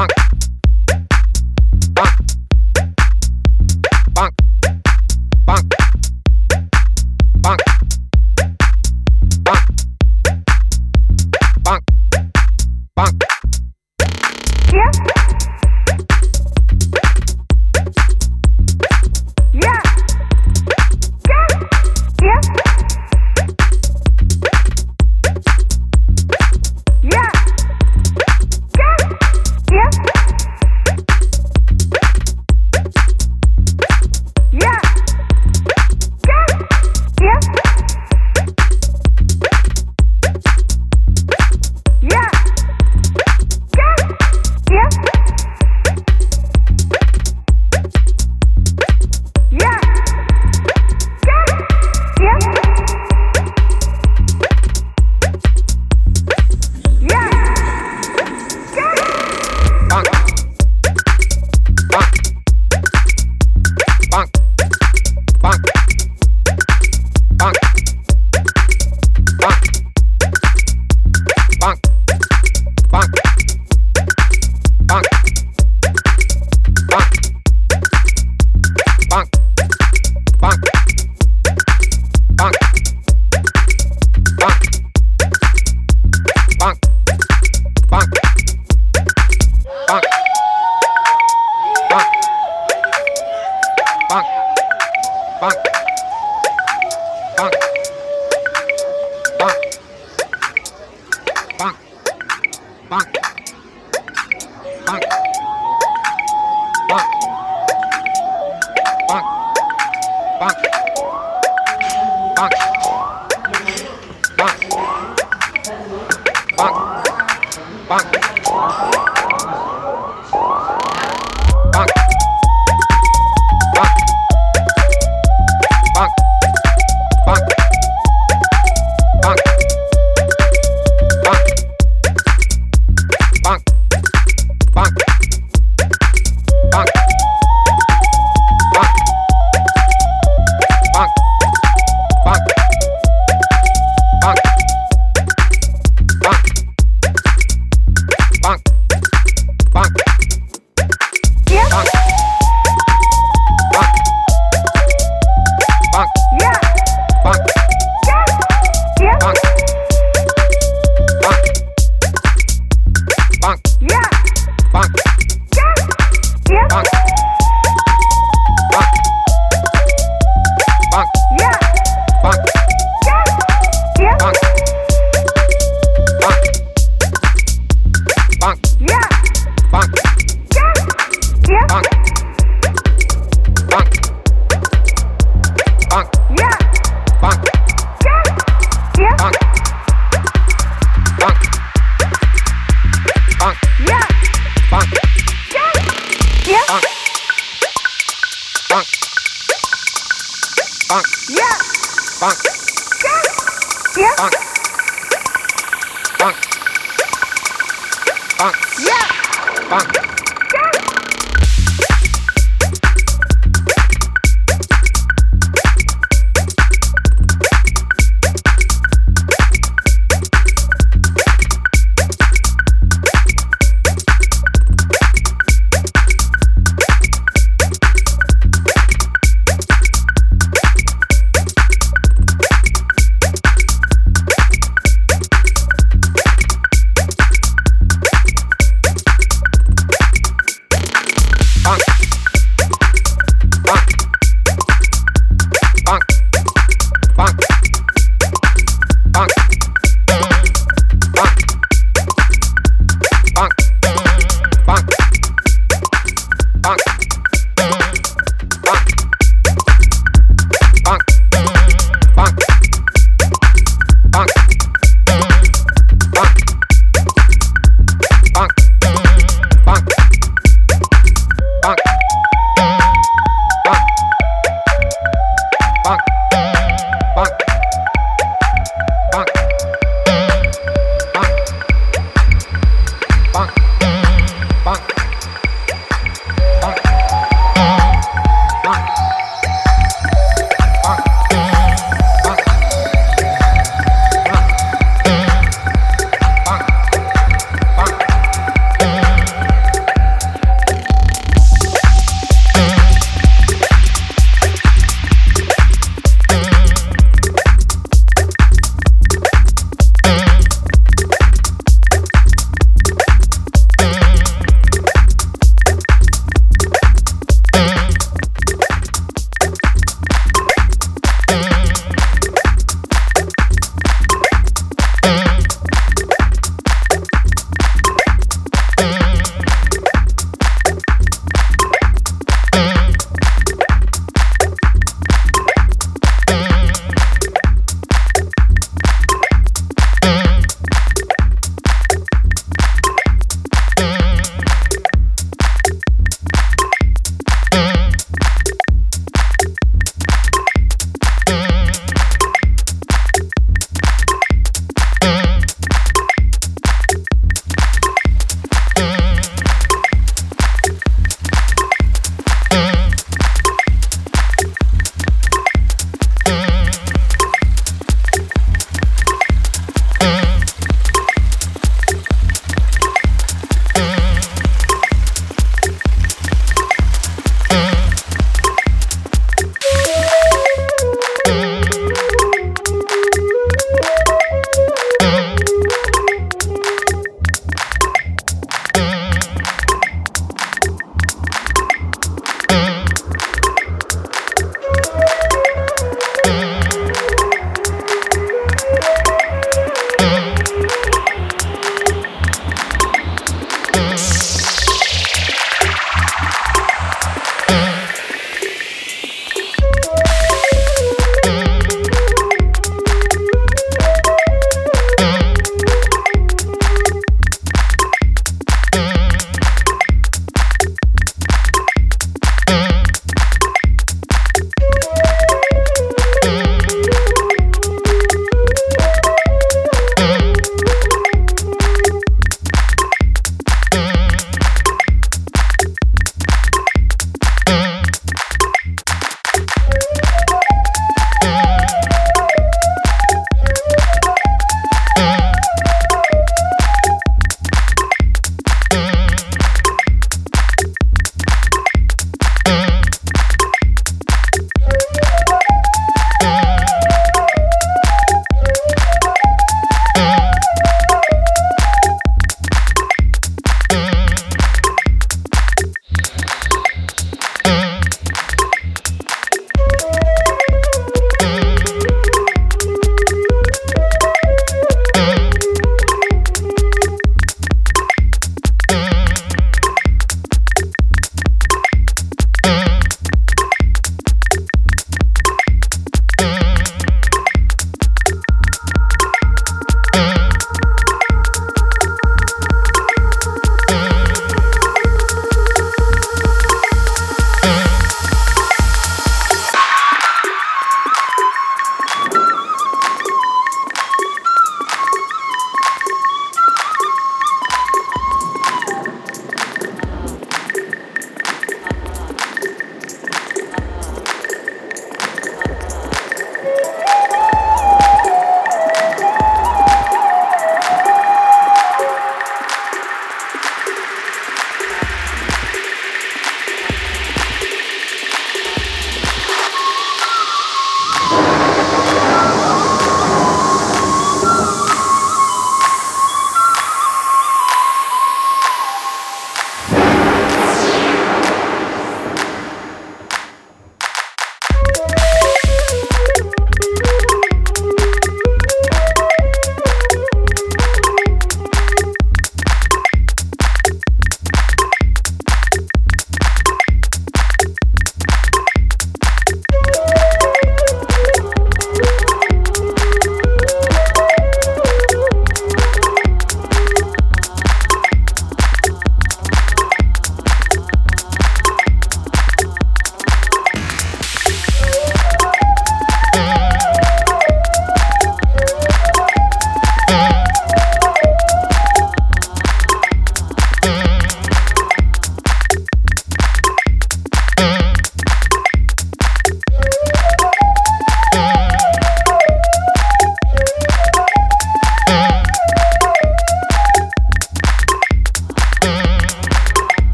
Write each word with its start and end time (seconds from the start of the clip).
Funk, 0.00 0.39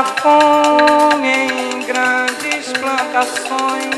a 0.00 0.04
fome 0.04 1.28
em 1.28 1.82
grandes 1.82 2.72
plantações, 2.72 3.94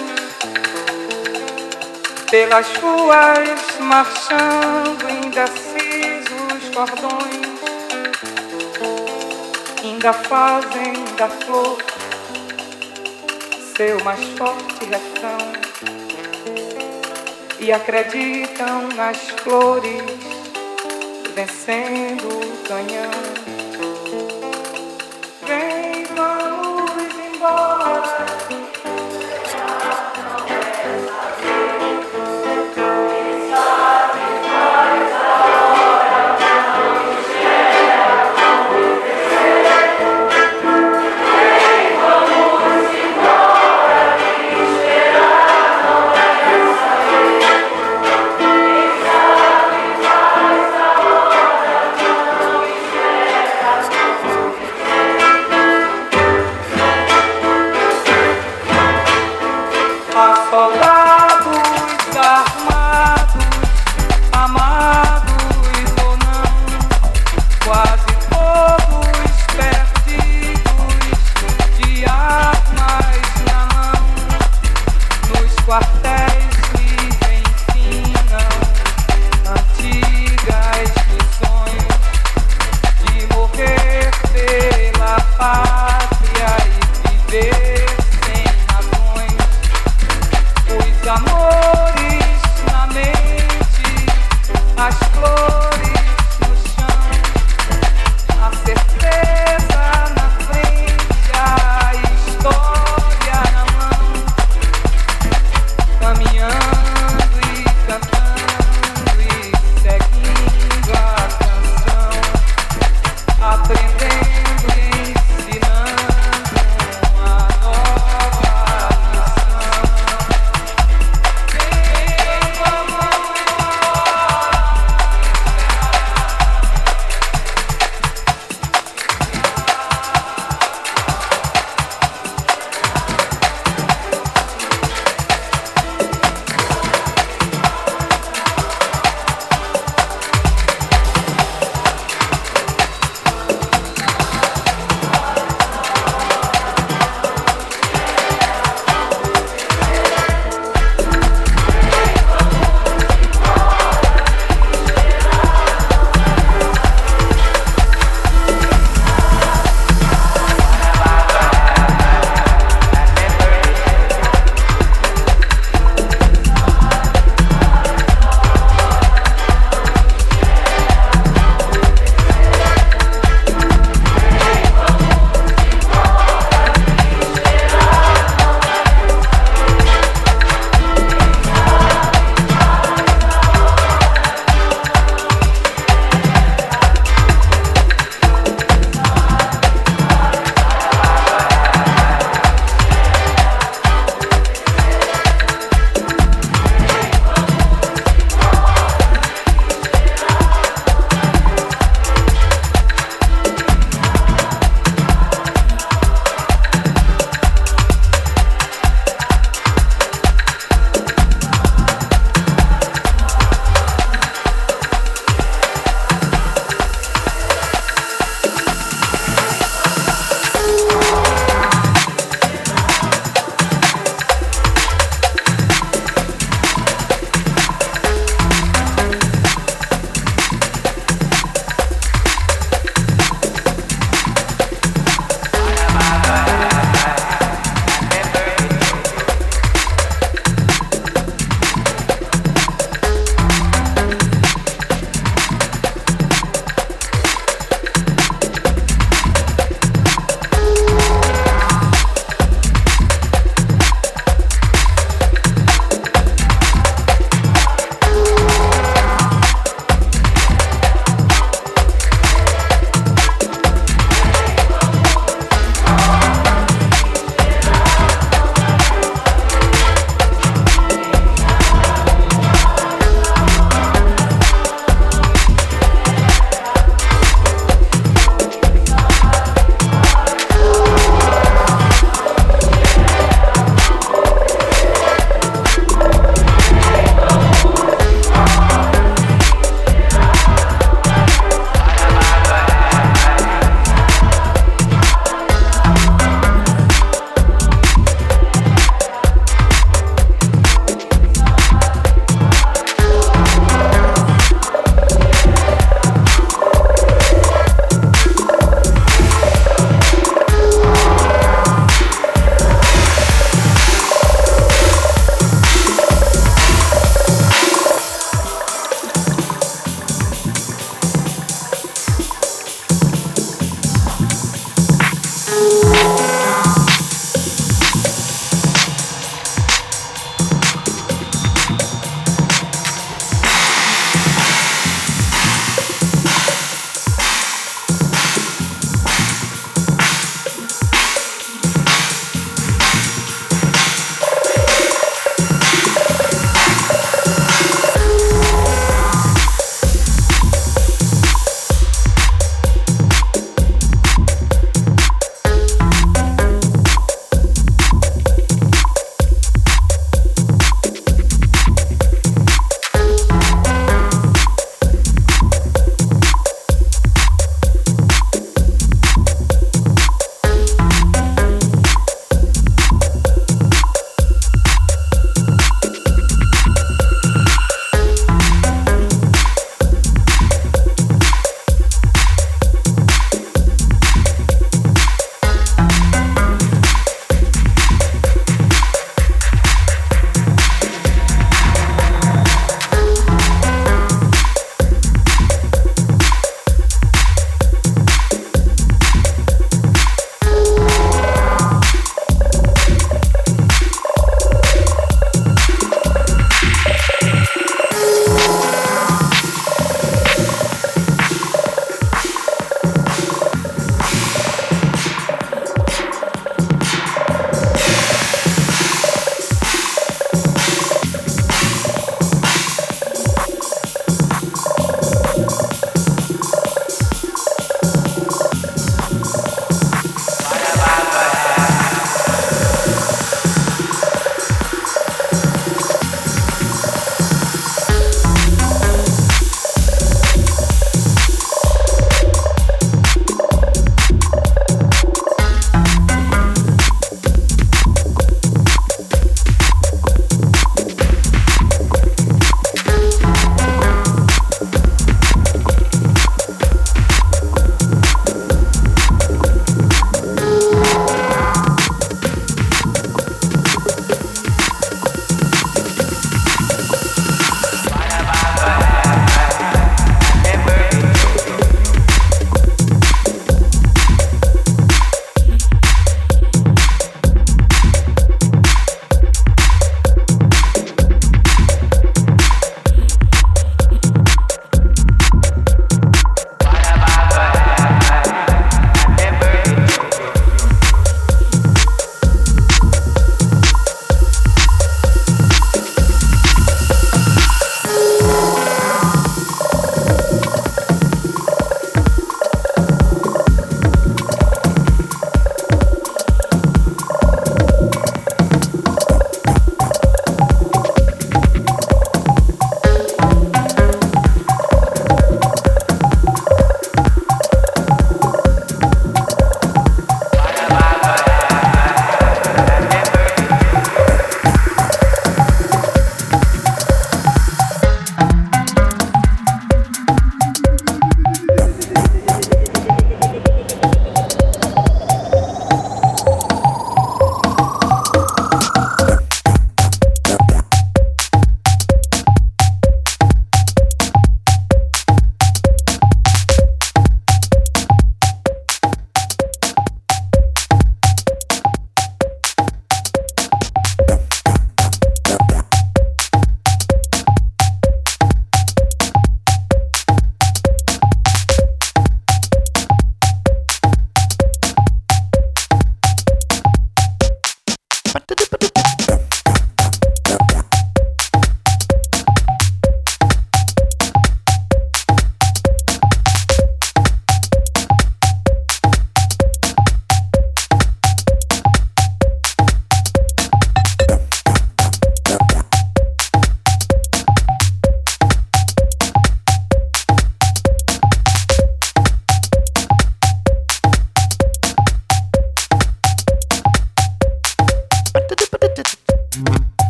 pelas 2.29 2.67
ruas 2.79 3.79
marchando 3.79 5.09
indecisos 5.25 6.71
cordões, 6.75 7.61
ainda 9.85 10.13
fazem 10.13 10.93
da 11.17 11.29
flor 11.29 11.79
seu 13.77 14.03
mais 14.03 14.25
forte 14.37 14.85
refrão 14.87 15.53
e 17.61 17.71
acreditam 17.71 18.89
nas 18.97 19.19
flores 19.31 20.03
vencendo 21.37 22.29
o 22.29 22.57
canhão. 22.67 23.42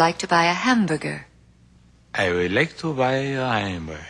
like 0.00 0.16
to 0.24 0.26
buy 0.26 0.46
a 0.46 0.54
hamburger. 0.54 1.26
I 2.14 2.32
would 2.32 2.52
like 2.52 2.72
to 2.78 2.94
buy 2.94 3.36
a 3.36 3.48
hamburger. 3.68 4.09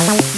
Bye. 0.00 0.30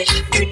British. 0.00 0.49